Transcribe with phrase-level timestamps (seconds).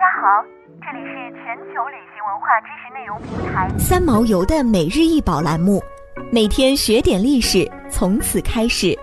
[0.00, 0.42] 家好，
[0.80, 5.78] 这里是全球旅行文化知识内容平台三毛游的每日一宝栏目，
[6.32, 8.98] 每天学点历史，从此开始。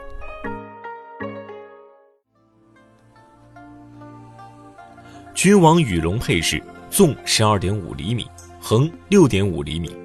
[5.35, 8.27] 君王羽绒配饰，纵十二点五厘米，
[8.59, 9.95] 横六点五厘米，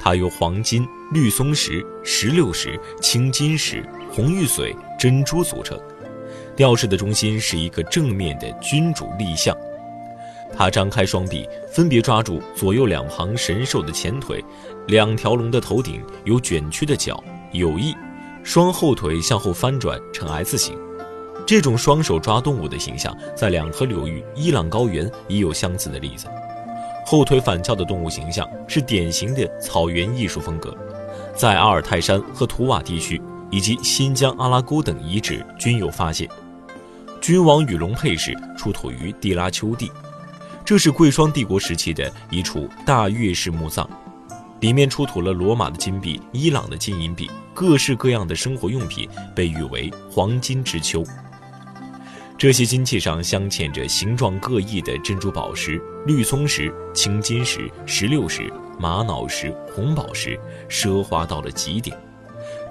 [0.00, 5.78] 它由黄金、绿松石、石榴石、青金石、红玉髓、珍珠组成。
[6.56, 9.56] 吊饰的中心是一个正面的君主立像，
[10.56, 14.42] 他张开双臂，分别抓住左右两旁神兽的前腿，
[14.86, 17.22] 两条龙的头顶有卷曲的角，
[17.52, 17.94] 有翼，
[18.42, 20.78] 双后腿向后翻转成 S 形。
[21.46, 26.26] 这种双手抓动物的形象，在两河流域伊朗高原已有相似的例子。
[27.04, 30.74] 后腿反翘的动物形象是典型的草原艺术风格，
[31.34, 36.26] 在阿尔泰山和图瓦地区以及新疆阿拉沟等遗址均有发现。
[37.20, 39.90] 君王羽龙佩饰出土于地拉丘地，
[40.64, 43.86] 这是贵霜帝国时期的一处大月式墓葬，
[44.60, 49.06] 里面出土了罗马的金币、伊朗的金银币，各式各样的生活用品，
[49.36, 51.04] 被誉为“黄金之秋”。
[52.38, 60.40] 这些金器上镶嵌着形状各异的珍珠宝石、绿松石、青金石、石榴石、玛瑙石、红宝石，
[60.70, 61.94] 奢华到了极点，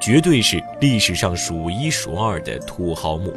[0.02, 3.32] 绝对是历史上数一数二的土豪墓。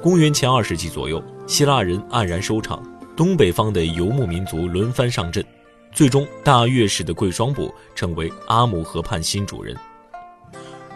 [0.00, 2.82] 公元前二世纪左右，希腊人黯然收场，
[3.20, 5.44] 东北方的游牧民族轮番上阵，
[5.92, 9.76] 最终大月氏的贵霜部成为阿姆河畔新主人。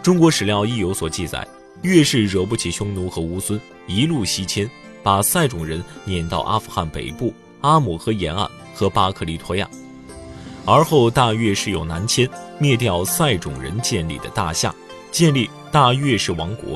[0.01, 1.47] 中国史料亦有所记载，
[1.83, 4.67] 月氏惹不起匈奴和乌孙，一路西迁，
[5.03, 7.31] 把塞种人撵到阿富汗北部
[7.61, 9.69] 阿姆河沿岸和巴克利托亚，
[10.65, 14.73] 而后大月氏又南迁，灭掉塞种人建立的大夏，
[15.11, 16.75] 建立大月氏王国。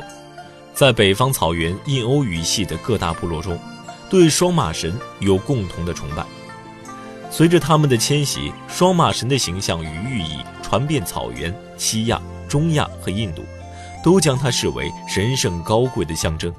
[0.76, 3.60] 在北方草原印欧语系的各大部落中，
[4.10, 6.26] 对双马神有共同的崇拜。
[7.32, 13.44] 随着他们的迁徙，双马神的形象与寓意传遍草原、西亚、中亚和印度，
[14.04, 16.52] 都将它视为神圣高贵的象征。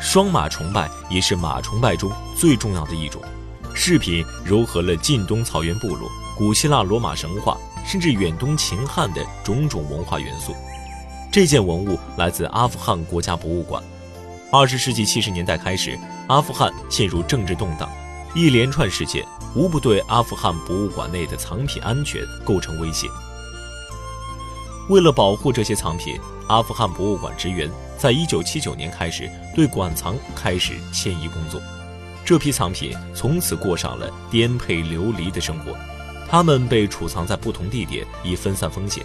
[0.00, 3.20] 双马崇拜也是马崇拜中最重要的一种。
[3.74, 10.54] 饰品糅合了近东草原部落、古希腊罗马神话，甚至远东秦汉的种种文化元素。
[11.30, 13.82] 这件文物来自阿富汗国家博物馆。
[14.52, 15.98] 二十世纪七十年代开始，
[16.32, 17.86] 阿富汗陷入政治动荡，
[18.34, 19.22] 一连串事件
[19.54, 23.06] 无不对阿富汗博物馆内的藏品安全构成威胁。
[24.88, 31.60] 为了保护这些藏品，阿富汗博物馆职员在一九七九年开始对馆藏开始迁移工作。
[32.24, 35.76] 这批藏品从此过上了颠沛流离的生活，
[36.30, 39.04] 它们被储藏在不同地点，以分散风险。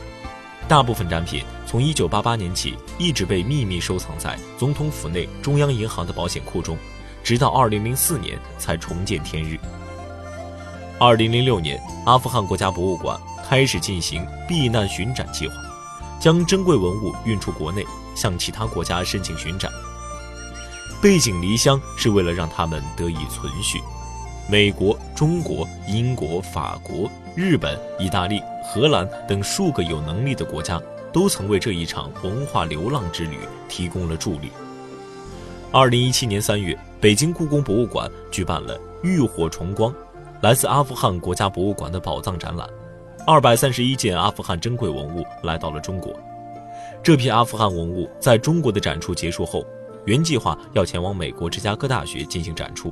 [0.66, 6.78] 大部分展品从1988年起一直被秘密收藏在总统府内中央银行的保险库中，
[7.28, 9.60] 直到2004年才重见天日。
[10.98, 15.54] 2006年，阿富汗国家博物馆开始进行避难巡展计划，
[16.22, 19.70] 将珍贵文物运出国内，向其他国家申请巡展。
[21.02, 23.82] 背井离乡是为了让他们得以存续。
[24.50, 34.50] 美国、中国、英国、法国、日本、意大利、荷兰等数个有能力的国家，都曾为这一场文化流浪之旅提供了助力。
[35.74, 39.94] 二零一七年三月，北京故宫博物馆举办了“浴火重光”
[40.42, 42.68] 来自阿富汗国家博物馆的宝藏展览，
[43.28, 46.20] 二百三十一件阿富汗珍贵文物来到了中国。
[47.04, 49.64] 这批阿富汗文物在中国的展出结束后，
[50.06, 52.92] 原计划要前往美国芝加哥大学进行展出。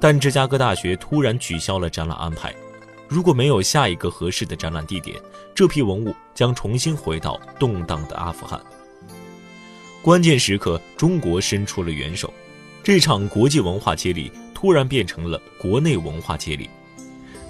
[0.00, 2.54] 但芝加哥大学突然取消了展览安排。
[3.06, 5.14] 如果没有下一个合适的展览地点，
[5.54, 8.58] 这批文物将重新回到动荡的阿富汗。
[10.00, 12.32] 关键时刻，中国伸出了援手，
[12.86, 16.70] 这场国际文化接力突然变成了国内文化接力。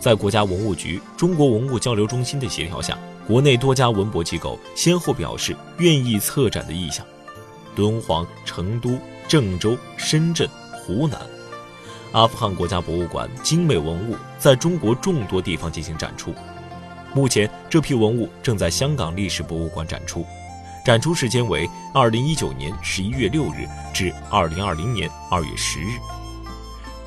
[0.01, 7.05] 在国家文物局、中国文物交流中心的协调下，国内多家文博机构先后表示愿意策展的意向。
[7.75, 8.99] 敦煌、成都、
[9.29, 11.21] 郑州、深圳、湖南。
[12.13, 16.33] 阿富汗国家博物馆精美文物在中国众多地方进行展出，
[17.13, 20.25] 目前这批文物正在香港历史博物馆展出，
[20.87, 25.99] 展出时间为二零一九年十一月六日至二零二零年二月十日。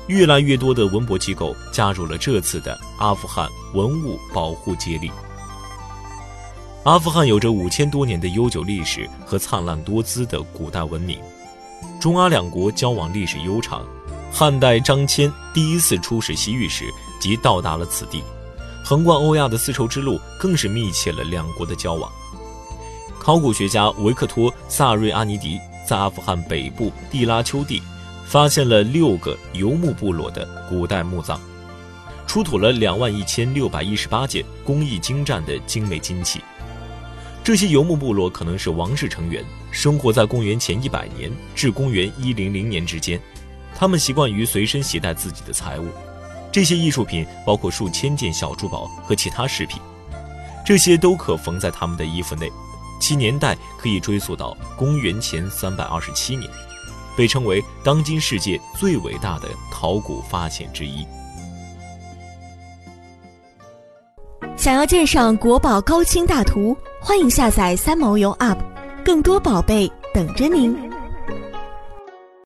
[0.06, 5.10] 越来越多的文博机构加入了这次的阿富汗文物保护接力。
[6.82, 11.18] 阿富汗有着五千多年的悠久历史和灿烂多姿的古代文明，
[11.98, 13.82] 中阿两国交往历史悠长。
[14.30, 16.84] 汉代张骞第一次出使西域时，
[17.18, 18.22] 即到达了此地，
[18.84, 22.12] 横贯欧亚的丝绸之路更是密切了两国的交往。
[23.30, 25.56] 考古学家维克托·萨瑞阿尼迪
[25.86, 27.80] 在阿富汗北部地拉丘地
[28.26, 31.38] 发现了六个游牧部落的古代墓葬，
[32.26, 36.42] 出土了两万一千六百一十八件工艺精湛的精美金器。
[37.44, 43.20] 这些游牧部落可能是王室成员，生活在公元前一百年至公元一零零年之间。
[43.76, 45.86] 他们习惯于随身携带自己的财物，
[46.50, 49.80] 这些艺术品包括数千件小珠宝和其他饰品，
[50.66, 52.50] 这些都可缝在他们的衣服内，
[53.00, 56.48] 其年代可以追溯到公元前三百二十七年，
[57.16, 61.04] 被称为当今世界最伟大的考古发现之一。
[64.56, 68.58] 想要鉴赏国宝高清大图，欢迎下载三毛游 App，
[69.02, 70.89] 更多宝贝等着您。